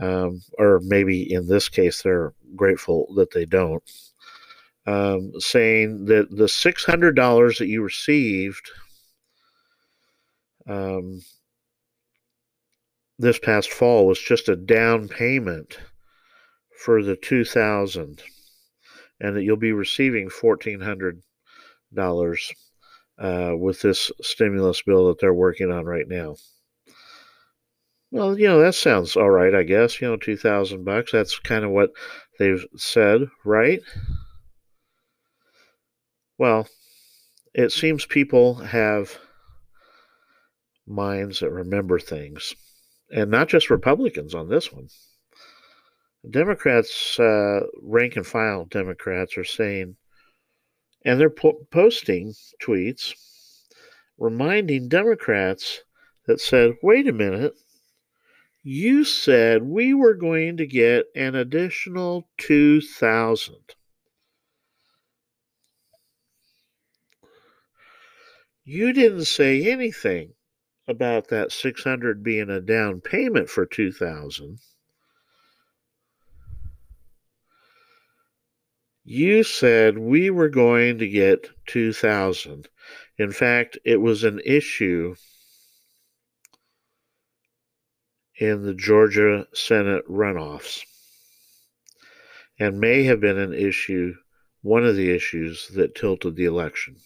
Um, 0.00 0.42
or 0.58 0.80
maybe 0.84 1.32
in 1.32 1.48
this 1.48 1.68
case, 1.68 2.02
they're 2.02 2.32
grateful 2.54 3.12
that 3.16 3.32
they 3.32 3.44
don't. 3.44 3.82
Um, 4.86 5.32
saying 5.38 6.06
that 6.06 6.30
the 6.30 6.44
$600 6.44 7.58
that 7.58 7.66
you 7.66 7.82
received 7.82 8.70
um, 10.68 11.20
this 13.18 13.38
past 13.38 13.70
fall 13.70 14.06
was 14.06 14.20
just 14.20 14.48
a 14.48 14.56
down 14.56 15.08
payment 15.08 15.78
for 16.84 17.02
the 17.02 17.16
2000 17.16 18.22
and 19.20 19.36
that 19.36 19.42
you'll 19.42 19.56
be 19.56 19.72
receiving 19.72 20.28
$1400 20.28 21.20
uh, 23.18 23.52
with 23.58 23.82
this 23.82 24.12
stimulus 24.20 24.82
bill 24.82 25.08
that 25.08 25.18
they're 25.20 25.34
working 25.34 25.72
on 25.72 25.84
right 25.84 26.06
now. 26.06 26.36
Well 28.10 28.38
you 28.38 28.46
know 28.48 28.60
that 28.60 28.74
sounds 28.74 29.16
all 29.16 29.28
right 29.28 29.54
i 29.54 29.62
guess 29.62 30.00
you 30.00 30.08
know 30.08 30.16
2000 30.16 30.82
bucks 30.82 31.12
that's 31.12 31.38
kind 31.40 31.62
of 31.62 31.72
what 31.72 31.90
they've 32.38 32.64
said 32.74 33.28
right? 33.44 33.80
Well 36.38 36.66
it 37.52 37.70
seems 37.70 38.06
people 38.06 38.54
have 38.54 39.18
minds 40.88 41.40
that 41.40 41.50
remember 41.50 41.98
things 41.98 42.54
and 43.10 43.30
not 43.30 43.48
just 43.48 43.70
Republicans 43.70 44.34
on 44.34 44.48
this 44.48 44.72
one. 44.72 44.88
Democrats, 46.28 47.18
uh, 47.18 47.60
rank 47.80 48.16
and 48.16 48.26
file 48.26 48.64
Democrats, 48.66 49.38
are 49.38 49.44
saying, 49.44 49.96
and 51.04 51.18
they're 51.18 51.30
po- 51.30 51.66
posting 51.70 52.34
tweets 52.62 53.14
reminding 54.18 54.88
Democrats 54.88 55.82
that 56.26 56.40
said, 56.40 56.76
wait 56.82 57.06
a 57.06 57.12
minute, 57.12 57.54
you 58.62 59.04
said 59.04 59.62
we 59.62 59.94
were 59.94 60.14
going 60.14 60.56
to 60.56 60.66
get 60.66 61.06
an 61.14 61.34
additional 61.34 62.28
2,000. 62.38 63.54
You 68.64 68.92
didn't 68.92 69.24
say 69.24 69.70
anything 69.70 70.34
about 70.88 71.28
that 71.28 71.52
600 71.52 72.22
being 72.22 72.48
a 72.48 72.60
down 72.60 73.00
payment 73.00 73.50
for 73.50 73.66
2000 73.66 74.58
you 79.04 79.42
said 79.42 79.98
we 79.98 80.30
were 80.30 80.48
going 80.48 80.98
to 80.98 81.08
get 81.08 81.48
2000 81.66 82.68
in 83.18 83.30
fact 83.30 83.78
it 83.84 83.98
was 83.98 84.24
an 84.24 84.40
issue 84.44 85.14
in 88.38 88.62
the 88.62 88.74
Georgia 88.74 89.46
Senate 89.52 90.06
runoffs 90.08 90.82
and 92.58 92.80
may 92.80 93.02
have 93.02 93.20
been 93.20 93.38
an 93.38 93.52
issue 93.52 94.14
one 94.62 94.84
of 94.84 94.96
the 94.96 95.10
issues 95.10 95.68
that 95.68 95.94
tilted 95.94 96.36
the 96.36 96.44
election 96.44 96.96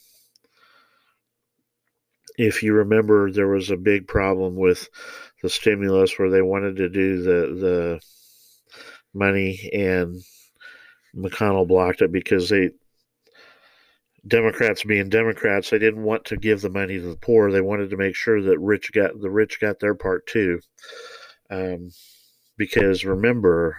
if 2.39 2.63
you 2.63 2.75
remember, 2.75 3.31
there 3.31 3.49
was 3.49 3.71
a 3.71 3.77
big 3.77 4.07
problem 4.07 4.57
with 4.57 4.89
the 5.43 5.51
stimulus 5.51 6.19
where 6.19 6.31
they 6.31 6.43
wanted 6.43 6.77
to 6.77 6.89
do 6.89 7.23
the 7.23 7.55
the 7.61 8.01
money, 9.15 9.71
and 9.73 10.23
McConnell 11.15 11.69
blocked 11.69 12.03
it 12.03 12.13
because 12.13 12.49
they 12.49 12.71
Democrats 14.27 14.85
being 14.85 15.09
Democrats, 15.09 15.71
they 15.71 15.79
didn't 15.79 16.05
want 16.05 16.25
to 16.27 16.37
give 16.37 16.61
the 16.61 16.71
money 16.71 16.99
to 16.99 17.11
the 17.11 17.17
poor. 17.17 17.51
They 17.51 17.61
wanted 17.61 17.91
to 17.91 17.97
make 17.97 18.15
sure 18.15 18.41
that 18.41 18.59
rich 18.59 18.93
got 18.93 19.21
the 19.21 19.31
rich 19.31 19.61
got 19.61 19.81
their 19.81 19.95
part 19.95 20.27
too. 20.27 20.61
Um, 21.51 21.91
because 22.57 23.05
remember, 23.05 23.77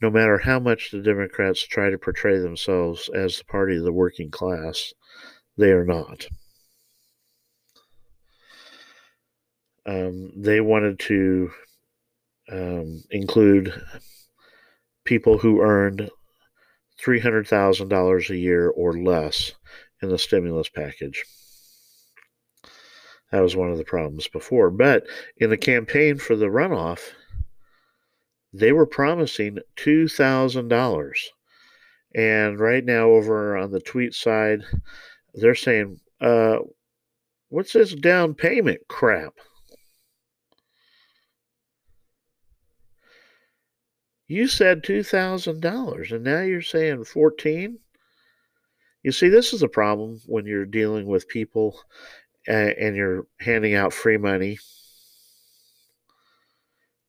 no 0.00 0.10
matter 0.10 0.38
how 0.38 0.60
much 0.60 0.90
the 0.90 1.02
Democrats 1.02 1.66
try 1.66 1.90
to 1.90 1.98
portray 1.98 2.38
themselves 2.38 3.10
as 3.12 3.38
the 3.38 3.44
party 3.44 3.76
of 3.76 3.84
the 3.84 3.92
working 3.92 4.30
class, 4.30 4.92
they 5.56 5.70
are 5.70 5.84
not. 5.84 6.26
Um, 9.86 10.32
they 10.36 10.60
wanted 10.60 10.98
to 11.00 11.50
um, 12.50 13.02
include 13.10 13.72
people 15.04 15.38
who 15.38 15.60
earned 15.60 16.10
$300,000 17.04 18.30
a 18.30 18.36
year 18.36 18.68
or 18.68 18.94
less 18.94 19.52
in 20.02 20.08
the 20.08 20.18
stimulus 20.18 20.68
package. 20.68 21.24
That 23.30 23.42
was 23.42 23.56
one 23.56 23.70
of 23.70 23.78
the 23.78 23.84
problems 23.84 24.28
before. 24.28 24.70
But 24.70 25.06
in 25.38 25.50
the 25.50 25.56
campaign 25.56 26.18
for 26.18 26.36
the 26.36 26.46
runoff, 26.46 27.00
they 28.52 28.72
were 28.72 28.86
promising 28.86 29.58
$2,000. 29.76 31.12
And 32.14 32.60
right 32.60 32.84
now, 32.84 33.10
over 33.10 33.56
on 33.56 33.72
the 33.72 33.80
tweet 33.80 34.14
side, 34.14 34.62
they're 35.34 35.56
saying, 35.56 35.98
uh, 36.20 36.58
what's 37.48 37.72
this 37.72 37.92
down 37.92 38.34
payment 38.34 38.82
crap? 38.88 39.34
You 44.26 44.48
said 44.48 44.82
$2,000 44.82 46.12
and 46.12 46.24
now 46.24 46.40
you're 46.40 46.62
saying 46.62 47.04
14? 47.04 47.78
You 49.02 49.12
see, 49.12 49.28
this 49.28 49.52
is 49.52 49.62
a 49.62 49.68
problem 49.68 50.20
when 50.26 50.46
you're 50.46 50.64
dealing 50.64 51.06
with 51.06 51.28
people 51.28 51.78
and 52.46 52.96
you're 52.96 53.26
handing 53.40 53.74
out 53.74 53.92
free 53.92 54.16
money 54.16 54.58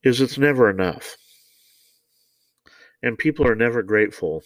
is 0.04 0.22
it's 0.22 0.38
never 0.38 0.70
enough. 0.70 1.18
And 3.02 3.18
people 3.18 3.48
are 3.48 3.56
never 3.56 3.82
grateful. 3.82 4.44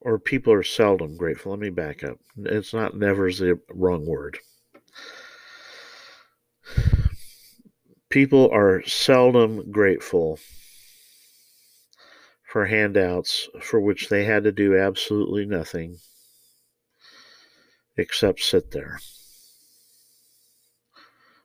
Or 0.00 0.18
people 0.18 0.52
are 0.52 0.62
seldom 0.62 1.16
grateful. 1.16 1.52
Let 1.52 1.60
me 1.60 1.70
back 1.70 2.04
up. 2.04 2.18
It's 2.36 2.72
not 2.72 2.96
never 2.96 3.28
is 3.28 3.38
the 3.38 3.60
wrong 3.70 4.06
word. 4.06 4.38
People 8.10 8.48
are 8.50 8.82
seldom 8.86 9.70
grateful 9.70 10.38
for 12.42 12.64
handouts 12.64 13.50
for 13.60 13.80
which 13.80 14.08
they 14.08 14.24
had 14.24 14.44
to 14.44 14.52
do 14.52 14.78
absolutely 14.78 15.44
nothing 15.44 15.98
except 17.98 18.40
sit 18.40 18.70
there. 18.70 18.98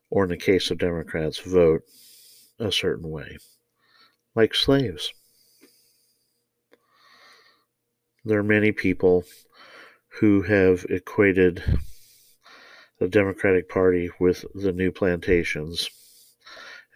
Or, 0.09 0.23
in 0.23 0.29
the 0.29 0.37
case 0.37 0.71
of 0.71 0.77
Democrats, 0.77 1.39
vote 1.39 1.81
a 2.59 2.71
certain 2.71 3.09
way, 3.09 3.37
like 4.33 4.55
slaves. 4.55 5.11
There 8.23 8.39
are 8.39 8.43
many 8.43 8.71
people 8.71 9.25
who 10.19 10.43
have 10.43 10.85
equated 10.89 11.61
the 12.99 13.09
Democratic 13.09 13.67
Party 13.67 14.09
with 14.17 14.45
the 14.55 14.71
new 14.71 14.93
plantations 14.93 15.89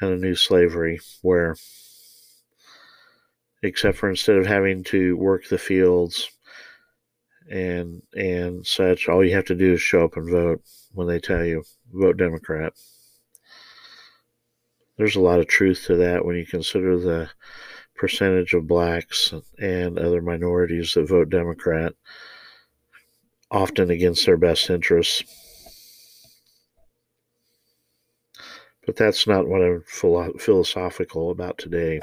and 0.02 0.12
a 0.12 0.18
new 0.18 0.36
slavery 0.36 1.00
where 1.22 1.56
except 3.64 3.98
for 3.98 4.10
instead 4.10 4.38
of 4.38 4.46
having 4.46 4.84
to 4.84 5.18
work 5.18 5.48
the 5.48 5.58
fields 5.58 6.30
and 7.50 8.02
and 8.16 8.66
such 8.66 9.08
all 9.08 9.24
you 9.24 9.34
have 9.34 9.46
to 9.46 9.56
do 9.56 9.74
is 9.74 9.82
show 9.82 10.04
up 10.04 10.18
and 10.18 10.30
vote 10.30 10.62
when 10.94 11.08
they 11.08 11.20
tell 11.20 11.46
you 11.46 11.64
vote 11.92 12.18
democrat. 12.18 12.74
There's 14.98 15.16
a 15.16 15.22
lot 15.22 15.40
of 15.40 15.48
truth 15.48 15.84
to 15.86 15.96
that 15.98 16.26
when 16.26 16.36
you 16.36 16.46
consider 16.46 16.98
the 16.98 17.30
percentage 17.96 18.54
of 18.54 18.68
blacks 18.68 19.34
and 19.60 19.98
other 19.98 20.22
minorities 20.22 20.94
that 20.94 21.08
vote 21.08 21.30
democrat 21.30 21.94
often 23.50 23.90
against 23.90 24.26
their 24.26 24.38
best 24.38 24.70
interests 24.70 25.24
But 28.88 28.96
that's 28.96 29.28
not 29.28 29.48
what 29.50 29.62
I'm 29.62 29.84
philosophical 30.40 31.30
about 31.30 31.58
today. 31.58 32.00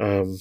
Um, 0.00 0.36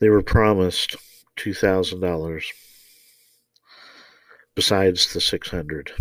they 0.00 0.08
were 0.08 0.22
promised 0.22 0.96
two 1.36 1.52
thousand 1.52 2.00
dollars 2.00 2.50
besides 4.54 5.12
the 5.12 5.20
six 5.20 5.50
hundred. 5.50 5.92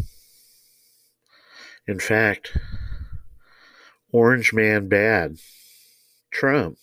In 1.85 1.99
fact, 1.99 2.55
Orange 4.13 4.53
Man 4.53 4.87
Bad, 4.87 5.37
Trump, 6.31 6.77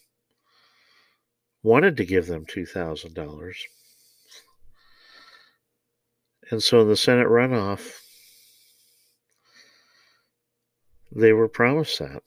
wanted 1.62 1.96
to 1.96 2.04
give 2.04 2.26
them 2.26 2.44
two 2.44 2.66
thousand 2.66 3.14
dollars 3.14 3.64
and 6.50 6.62
so 6.62 6.84
the 6.84 6.96
Senate 6.96 7.28
runoff, 7.28 8.00
They 11.16 11.32
were 11.32 11.48
promised 11.48 11.98
that. 11.98 12.22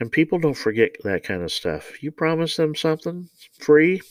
And 0.00 0.10
people 0.10 0.40
don't 0.40 0.54
forget 0.54 0.96
that 1.04 1.22
kind 1.22 1.42
of 1.42 1.52
stuff. 1.52 2.02
You 2.02 2.10
promise 2.10 2.56
them 2.56 2.74
something 2.74 3.28
free, 3.60 4.02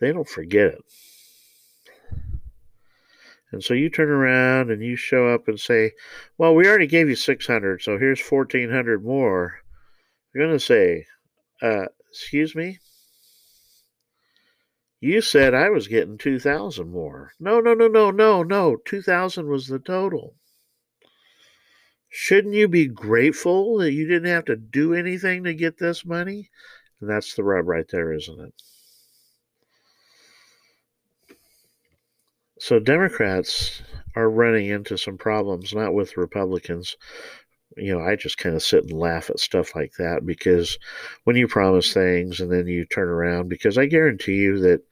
they 0.00 0.12
don't 0.12 0.28
forget 0.28 0.74
it. 0.74 0.84
And 3.52 3.62
so 3.62 3.74
you 3.74 3.90
turn 3.90 4.08
around 4.08 4.72
and 4.72 4.82
you 4.82 4.96
show 4.96 5.28
up 5.28 5.46
and 5.46 5.60
say, 5.60 5.92
"Well, 6.36 6.54
we 6.54 6.66
already 6.66 6.88
gave 6.88 7.08
you 7.08 7.14
600, 7.14 7.82
so 7.82 7.96
here's 7.96 8.20
1400 8.20 9.04
more." 9.04 9.60
You're 10.34 10.46
going 10.46 10.58
to 10.58 10.64
say, 10.64 11.06
uh, 11.60 11.86
"Excuse 12.10 12.56
me? 12.56 12.80
You 15.04 15.20
said 15.20 15.52
I 15.52 15.68
was 15.68 15.88
getting 15.88 16.16
2000 16.16 16.88
more." 16.88 17.32
No, 17.40 17.58
no, 17.58 17.74
no, 17.74 17.88
no, 17.88 18.12
no, 18.12 18.44
no. 18.44 18.76
2000 18.76 19.48
was 19.48 19.66
the 19.66 19.80
total. 19.80 20.36
Shouldn't 22.08 22.54
you 22.54 22.68
be 22.68 22.86
grateful 22.86 23.78
that 23.78 23.90
you 23.90 24.06
didn't 24.06 24.30
have 24.30 24.44
to 24.44 24.54
do 24.54 24.94
anything 24.94 25.42
to 25.42 25.54
get 25.54 25.78
this 25.78 26.04
money? 26.04 26.50
And 27.00 27.10
that's 27.10 27.34
the 27.34 27.42
rub 27.42 27.66
right 27.66 27.88
there, 27.88 28.12
isn't 28.12 28.38
it? 28.38 28.54
So 32.60 32.78
Democrats 32.78 33.82
are 34.14 34.30
running 34.30 34.68
into 34.68 34.96
some 34.96 35.18
problems, 35.18 35.74
not 35.74 35.94
with 35.94 36.16
Republicans. 36.16 36.96
You 37.76 37.96
know, 37.96 38.04
I 38.04 38.16
just 38.16 38.38
kind 38.38 38.54
of 38.54 38.62
sit 38.62 38.84
and 38.84 38.92
laugh 38.92 39.30
at 39.30 39.40
stuff 39.40 39.74
like 39.74 39.92
that 39.98 40.26
because 40.26 40.78
when 41.24 41.36
you 41.36 41.48
promise 41.48 41.92
things 41.92 42.40
and 42.40 42.50
then 42.50 42.66
you 42.66 42.84
turn 42.84 43.08
around, 43.08 43.48
because 43.48 43.78
I 43.78 43.86
guarantee 43.86 44.36
you 44.36 44.58
that 44.60 44.82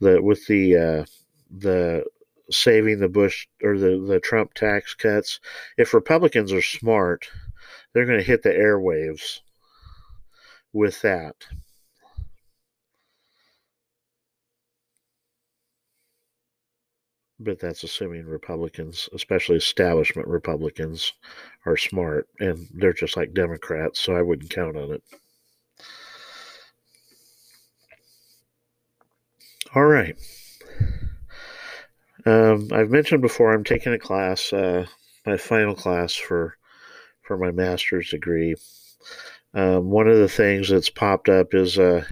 that 0.00 0.22
with 0.24 0.46
the 0.46 0.76
uh, 0.76 1.04
the 1.50 2.04
saving 2.50 2.98
the 2.98 3.08
Bush 3.08 3.46
or 3.62 3.78
the 3.78 4.04
the 4.06 4.20
Trump 4.20 4.54
tax 4.54 4.94
cuts, 4.94 5.40
if 5.76 5.94
Republicans 5.94 6.52
are 6.52 6.62
smart, 6.62 7.28
they're 7.92 8.06
going 8.06 8.18
to 8.18 8.24
hit 8.24 8.42
the 8.42 8.50
airwaves 8.50 9.40
with 10.72 11.00
that. 11.02 11.34
But 17.44 17.60
that's 17.60 17.82
assuming 17.84 18.26
Republicans, 18.26 19.08
especially 19.14 19.56
establishment 19.56 20.28
Republicans, 20.28 21.12
are 21.66 21.76
smart 21.76 22.28
and 22.40 22.68
they're 22.74 22.92
just 22.92 23.16
like 23.16 23.34
Democrats, 23.34 24.00
so 24.00 24.14
I 24.16 24.22
wouldn't 24.22 24.50
count 24.50 24.76
on 24.76 24.92
it. 24.92 25.02
All 29.74 29.84
right. 29.84 30.16
Um, 32.26 32.68
I've 32.72 32.90
mentioned 32.90 33.22
before 33.22 33.52
I'm 33.52 33.64
taking 33.64 33.92
a 33.92 33.98
class, 33.98 34.52
uh, 34.52 34.86
my 35.26 35.36
final 35.36 35.74
class 35.74 36.14
for 36.14 36.56
for 37.22 37.36
my 37.36 37.50
master's 37.50 38.10
degree. 38.10 38.54
Um, 39.54 39.90
one 39.90 40.08
of 40.08 40.18
the 40.18 40.28
things 40.28 40.68
that's 40.68 40.90
popped 40.90 41.28
up 41.28 41.54
is 41.54 41.78
a, 41.78 42.06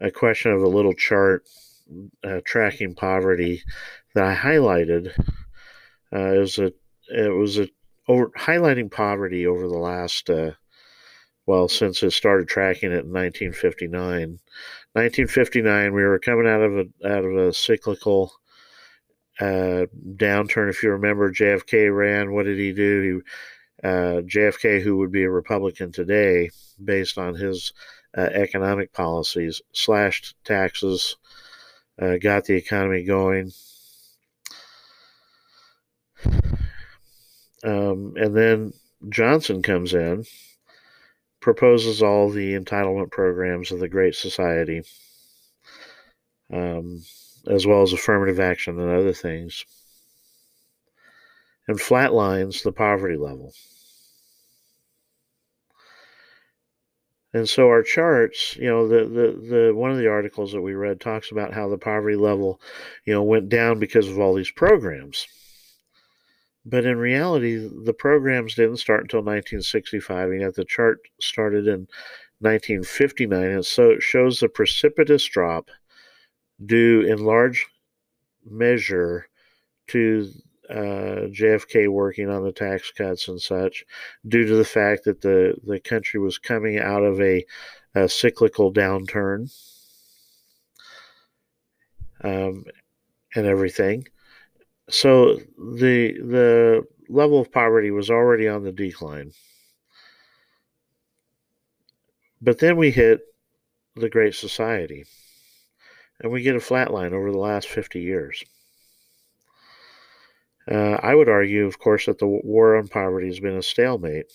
a 0.00 0.10
question 0.10 0.52
of 0.52 0.62
a 0.62 0.68
little 0.68 0.94
chart 0.94 1.44
uh, 2.24 2.40
tracking 2.44 2.94
poverty 2.94 3.62
that 4.14 4.24
I 4.24 4.34
highlighted 4.34 5.12
uh, 6.12 6.32
is 6.40 6.58
a 6.58 6.72
it 7.10 7.34
was 7.34 7.58
a 7.58 7.68
over 8.08 8.30
highlighting 8.38 8.90
poverty 8.90 9.46
over 9.46 9.68
the 9.68 9.78
last 9.78 10.30
uh, 10.30 10.52
well 11.46 11.68
since 11.68 12.02
it 12.02 12.12
started 12.12 12.48
tracking 12.48 12.90
it 12.90 13.04
in 13.04 13.12
1959. 13.12 14.38
1959, 14.94 15.94
we 15.94 16.02
were 16.02 16.18
coming 16.18 16.48
out 16.48 16.62
of 16.62 16.72
a 16.78 16.84
out 17.06 17.24
of 17.24 17.36
a 17.36 17.52
cyclical 17.52 18.32
uh, 19.40 19.86
downturn. 20.16 20.70
If 20.70 20.82
you 20.82 20.90
remember, 20.90 21.32
JFK 21.32 21.94
ran. 21.94 22.32
What 22.32 22.44
did 22.44 22.58
he 22.58 22.72
do? 22.72 23.22
He, 23.82 23.86
uh, 23.86 24.22
JFK, 24.22 24.82
who 24.82 24.96
would 24.96 25.12
be 25.12 25.22
a 25.22 25.30
Republican 25.30 25.92
today, 25.92 26.50
based 26.82 27.16
on 27.18 27.34
his 27.34 27.72
uh, 28.16 28.22
economic 28.22 28.92
policies, 28.92 29.62
slashed 29.72 30.34
taxes, 30.44 31.16
uh, 32.00 32.16
got 32.16 32.44
the 32.44 32.54
economy 32.54 33.04
going, 33.04 33.52
um, 37.64 38.14
and 38.16 38.36
then 38.36 38.72
Johnson 39.08 39.62
comes 39.62 39.94
in, 39.94 40.24
proposes 41.40 42.02
all 42.02 42.30
the 42.30 42.58
entitlement 42.58 43.10
programs 43.10 43.70
of 43.70 43.80
the 43.80 43.88
Great 43.88 44.14
Society, 44.14 44.82
um, 46.52 47.02
as 47.46 47.66
well 47.66 47.82
as 47.82 47.92
affirmative 47.92 48.40
action 48.40 48.78
and 48.78 48.90
other 48.90 49.12
things, 49.12 49.64
and 51.66 51.78
flatlines 51.78 52.62
the 52.62 52.72
poverty 52.72 53.16
level. 53.16 53.52
And 57.34 57.48
so 57.48 57.68
our 57.68 57.82
charts, 57.82 58.56
you 58.56 58.68
know, 58.68 58.88
the, 58.88 59.04
the, 59.04 59.48
the 59.48 59.74
one 59.74 59.90
of 59.90 59.98
the 59.98 60.08
articles 60.08 60.52
that 60.52 60.62
we 60.62 60.74
read 60.74 60.98
talks 60.98 61.30
about 61.30 61.52
how 61.52 61.68
the 61.68 61.76
poverty 61.76 62.16
level, 62.16 62.60
you 63.04 63.12
know, 63.12 63.22
went 63.22 63.50
down 63.50 63.78
because 63.78 64.08
of 64.08 64.18
all 64.18 64.34
these 64.34 64.50
programs. 64.50 65.26
But 66.68 66.84
in 66.84 66.98
reality, 66.98 67.56
the 67.56 67.94
programs 67.94 68.54
didn't 68.54 68.76
start 68.76 69.00
until 69.00 69.20
1965, 69.20 70.30
and 70.30 70.40
yet 70.42 70.54
the 70.54 70.66
chart 70.66 70.98
started 71.18 71.66
in 71.66 71.88
1959. 72.40 73.42
And 73.42 73.64
so 73.64 73.90
it 73.90 74.02
shows 74.02 74.40
the 74.40 74.50
precipitous 74.50 75.24
drop 75.24 75.70
due 76.64 77.00
in 77.00 77.24
large 77.24 77.66
measure 78.44 79.28
to 79.86 80.30
uh, 80.68 81.30
JFK 81.32 81.88
working 81.88 82.28
on 82.28 82.44
the 82.44 82.52
tax 82.52 82.92
cuts 82.92 83.28
and 83.28 83.40
such, 83.40 83.84
due 84.26 84.46
to 84.46 84.54
the 84.54 84.64
fact 84.64 85.04
that 85.04 85.22
the, 85.22 85.54
the 85.66 85.80
country 85.80 86.20
was 86.20 86.36
coming 86.36 86.78
out 86.78 87.02
of 87.02 87.18
a, 87.22 87.46
a 87.94 88.10
cyclical 88.10 88.70
downturn 88.70 89.50
um, 92.22 92.64
and 93.34 93.46
everything 93.46 94.04
so 94.88 95.36
the 95.56 96.12
the 96.18 96.86
level 97.08 97.40
of 97.40 97.52
poverty 97.52 97.90
was 97.90 98.10
already 98.10 98.48
on 98.48 98.62
the 98.62 98.72
decline. 98.72 99.32
But 102.40 102.58
then 102.58 102.76
we 102.76 102.90
hit 102.90 103.20
the 103.96 104.08
Great 104.08 104.34
Society, 104.34 105.04
and 106.20 106.30
we 106.30 106.42
get 106.42 106.56
a 106.56 106.60
flat 106.60 106.92
line 106.92 107.12
over 107.12 107.32
the 107.32 107.38
last 107.38 107.68
50 107.68 108.00
years. 108.00 108.44
Uh, 110.70 110.98
I 111.02 111.14
would 111.14 111.28
argue, 111.28 111.66
of 111.66 111.78
course, 111.78 112.06
that 112.06 112.18
the 112.18 112.26
war 112.26 112.76
on 112.76 112.88
poverty 112.88 113.26
has 113.26 113.40
been 113.40 113.56
a 113.56 113.62
stalemate. 113.62 114.26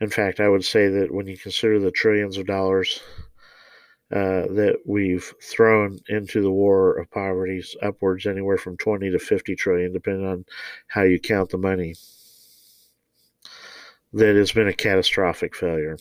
In 0.00 0.08
fact, 0.08 0.40
I 0.40 0.48
would 0.48 0.64
say 0.64 0.88
that 0.88 1.12
when 1.12 1.26
you 1.26 1.36
consider 1.36 1.78
the 1.78 1.90
trillions 1.90 2.38
of 2.38 2.46
dollars 2.46 3.02
uh, 4.14 4.46
that 4.46 4.76
we've 4.86 5.34
thrown 5.42 5.98
into 6.08 6.40
the 6.40 6.50
war 6.50 6.96
of 6.98 7.10
poverty 7.10 7.60
upwards 7.82 8.26
anywhere 8.26 8.56
from 8.56 8.76
20 8.76 9.10
to 9.10 9.18
50 9.18 9.56
trillion, 9.56 9.92
depending 9.92 10.24
on 10.24 10.44
how 10.86 11.02
you 11.02 11.18
count 11.18 11.50
the 11.50 11.58
money. 11.58 11.96
That 14.12 14.36
has 14.36 14.52
been 14.52 14.68
a 14.68 14.72
catastrophic 14.72 15.56
failure. 15.56 15.98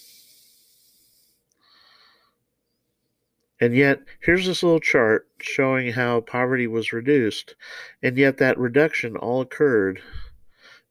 And 3.59 3.73
yet, 3.75 4.01
here's 4.21 4.45
this 4.45 4.61
little 4.61 4.79
chart 4.79 5.27
showing 5.41 5.91
how 5.93 6.21
poverty 6.21 6.67
was 6.67 6.93
reduced, 6.93 7.55
and 8.03 8.15
yet 8.15 8.37
that 8.37 8.59
reduction 8.59 9.15
all 9.15 9.41
occurred 9.41 10.03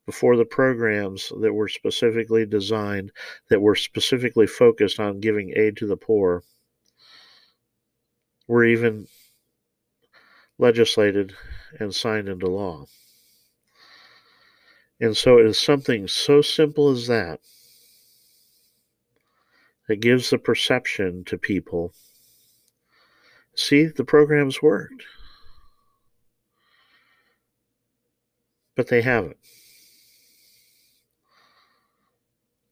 before 0.07 0.37
the 0.37 0.45
programs 0.45 1.31
that 1.41 1.53
were 1.53 1.69
specifically 1.69 2.47
designed, 2.47 3.13
that 3.49 3.63
were 3.63 3.77
specifically 3.77 4.49
focused 4.49 4.99
on 4.99 5.21
giving 5.21 5.53
aid 5.55 5.77
to 5.77 5.87
the 5.87 5.97
poor 5.97 6.43
were 8.53 8.67
even 8.67 9.09
legislated 10.59 11.35
and 11.81 11.95
signed 11.95 12.29
into 12.29 12.47
law. 12.47 12.85
And 15.01 15.17
so 15.17 15.38
it 15.38 15.47
is 15.47 15.59
something 15.59 16.07
so 16.07 16.43
simple 16.43 16.91
as 16.91 17.07
that 17.07 17.41
that 19.88 20.01
gives 20.01 20.29
the 20.29 20.37
perception 20.37 21.25
to 21.25 21.38
people 21.38 21.95
see, 23.55 23.87
the 23.87 24.05
programs 24.05 24.61
worked. 24.61 25.03
But 28.77 28.88
they 28.88 29.01
haven't. 29.01 29.38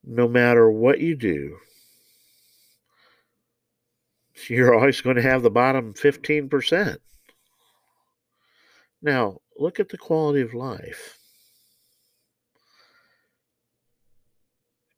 No 0.04 0.28
matter 0.28 0.70
what 0.70 1.00
you 1.00 1.16
do, 1.16 1.56
you're 4.48 4.74
always 4.74 5.00
going 5.00 5.16
to 5.16 5.22
have 5.22 5.42
the 5.42 5.50
bottom 5.50 5.92
15%. 5.92 6.98
Now, 9.02 9.40
look 9.58 9.80
at 9.80 9.88
the 9.88 9.98
quality 9.98 10.40
of 10.40 10.54
life. 10.54 11.18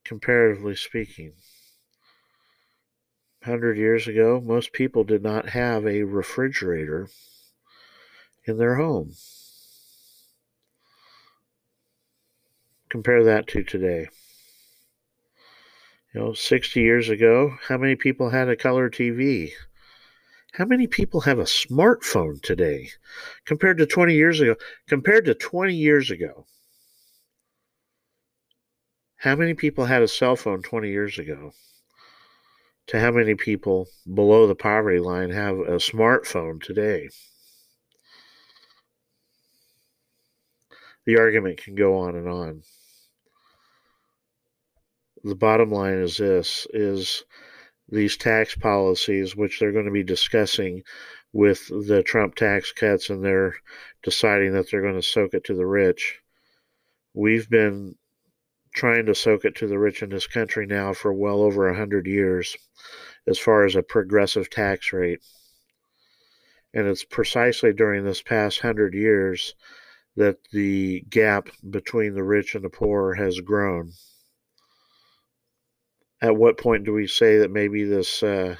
Comparatively 0.04 0.76
speaking, 0.76 1.32
100 3.44 3.76
years 3.76 4.06
ago, 4.06 4.40
most 4.44 4.72
people 4.72 5.04
did 5.04 5.22
not 5.22 5.48
have 5.48 5.86
a 5.86 6.02
refrigerator 6.02 7.08
in 8.44 8.58
their 8.58 8.76
home. 8.76 9.12
Compare 12.88 13.24
that 13.24 13.46
to 13.48 13.62
today. 13.62 14.08
You 16.14 16.20
know, 16.20 16.32
60 16.34 16.78
years 16.78 17.08
ago, 17.08 17.56
how 17.68 17.78
many 17.78 17.96
people 17.96 18.28
had 18.28 18.48
a 18.48 18.56
color 18.56 18.90
TV? 18.90 19.52
How 20.52 20.66
many 20.66 20.86
people 20.86 21.22
have 21.22 21.38
a 21.38 21.44
smartphone 21.44 22.42
today 22.42 22.90
compared 23.46 23.78
to 23.78 23.86
20 23.86 24.14
years 24.14 24.38
ago? 24.38 24.56
Compared 24.86 25.24
to 25.24 25.34
20 25.34 25.74
years 25.74 26.10
ago, 26.10 26.44
how 29.16 29.34
many 29.36 29.54
people 29.54 29.86
had 29.86 30.02
a 30.02 30.08
cell 30.08 30.36
phone 30.36 30.60
20 30.60 30.90
years 30.90 31.18
ago? 31.18 31.54
To 32.88 33.00
how 33.00 33.10
many 33.10 33.34
people 33.34 33.88
below 34.12 34.46
the 34.46 34.54
poverty 34.54 34.98
line 34.98 35.30
have 35.30 35.56
a 35.56 35.76
smartphone 35.76 36.62
today? 36.62 37.08
The 41.06 41.16
argument 41.18 41.56
can 41.56 41.74
go 41.74 41.96
on 41.96 42.16
and 42.16 42.28
on. 42.28 42.62
The 45.24 45.36
bottom 45.36 45.70
line 45.70 45.98
is 45.98 46.16
this 46.16 46.66
is 46.72 47.24
these 47.88 48.16
tax 48.16 48.56
policies, 48.56 49.36
which 49.36 49.60
they're 49.60 49.70
going 49.70 49.84
to 49.84 49.92
be 49.92 50.02
discussing 50.02 50.82
with 51.32 51.68
the 51.68 52.02
Trump 52.02 52.34
tax 52.34 52.72
cuts, 52.72 53.08
and 53.08 53.24
they're 53.24 53.54
deciding 54.02 54.52
that 54.52 54.68
they're 54.70 54.82
going 54.82 54.96
to 54.96 55.02
soak 55.02 55.34
it 55.34 55.44
to 55.44 55.54
the 55.54 55.66
rich. 55.66 56.20
We've 57.14 57.48
been 57.48 57.94
trying 58.74 59.06
to 59.06 59.14
soak 59.14 59.44
it 59.44 59.54
to 59.56 59.68
the 59.68 59.78
rich 59.78 60.02
in 60.02 60.10
this 60.10 60.26
country 60.26 60.66
now 60.66 60.92
for 60.92 61.12
well 61.12 61.42
over 61.42 61.68
a 61.68 61.76
hundred 61.76 62.06
years 62.06 62.56
as 63.28 63.38
far 63.38 63.64
as 63.64 63.76
a 63.76 63.82
progressive 63.82 64.50
tax 64.50 64.92
rate. 64.92 65.20
And 66.74 66.88
it's 66.88 67.04
precisely 67.04 67.72
during 67.72 68.04
this 68.04 68.22
past 68.22 68.60
hundred 68.60 68.94
years 68.94 69.54
that 70.16 70.38
the 70.50 71.04
gap 71.08 71.48
between 71.70 72.14
the 72.14 72.24
rich 72.24 72.56
and 72.56 72.64
the 72.64 72.70
poor 72.70 73.14
has 73.14 73.40
grown 73.40 73.92
at 76.22 76.36
what 76.36 76.56
point 76.56 76.84
do 76.84 76.92
we 76.92 77.08
say 77.08 77.38
that 77.38 77.50
maybe 77.50 77.82
this 77.82 78.22
uh, 78.22 78.54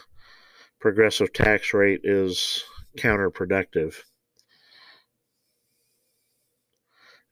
progressive 0.80 1.32
tax 1.32 1.72
rate 1.72 2.00
is 2.02 2.64
counterproductive? 2.98 3.94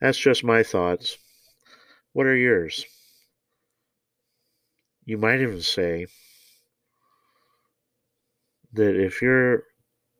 That's 0.01 0.16
just 0.16 0.45
my 0.45 0.62
thoughts. 0.62 1.19
What 2.12 2.27
are 2.27 2.37
yours? 2.37 2.87
You 5.05 5.19
might 5.19 5.40
even 5.40 5.62
say 5.62 6.07
that 8.73 8.95
if 8.97 9.21
you're 9.21 9.64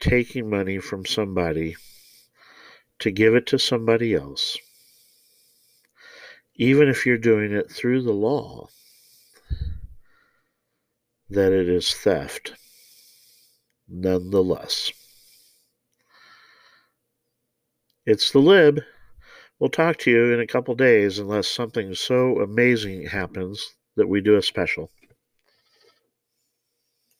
taking 0.01 0.51
money 0.51 0.79
from 0.79 1.07
somebody 1.07 1.77
to 2.99 3.13
give 3.13 3.37
it 3.37 3.47
to 3.47 3.61
somebody 3.61 4.15
else, 4.15 4.59
even 6.57 6.89
if 6.89 7.07
you're 7.07 7.17
doing 7.17 7.53
it 7.53 7.71
through 7.71 8.03
the 8.03 8.13
law, 8.13 8.69
that 11.31 11.53
it 11.53 11.69
is 11.69 11.95
theft 11.95 12.53
nonetheless. 13.89 14.91
It's 18.07 18.33
the 18.33 18.41
lib. 18.41 18.81
We'll 19.59 19.71
talk 19.71 19.99
to 19.99 20.11
you 20.11 20.33
in 20.33 20.41
a 20.41 20.47
couple 20.47 20.75
days 20.75 21.19
unless 21.19 21.47
something 21.49 21.95
so 21.95 22.41
amazing 22.41 23.07
happens 23.07 23.75
that 23.97 24.09
we 24.09 24.21
do 24.21 24.37
a 24.37 24.43
special. 24.43 24.91